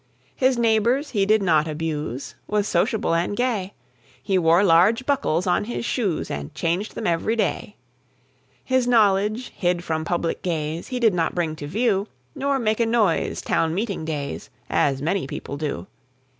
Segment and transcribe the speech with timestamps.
[0.35, 3.75] His neighbours he did not abuse, Was sociable and gay;
[4.23, 7.75] He wore large buckles on his shoes, And changed them every day.
[8.63, 12.85] His knowledge, hid from public gaze, He did not bring to view, Nor make a
[12.87, 15.85] noise town meeting days, As many people do.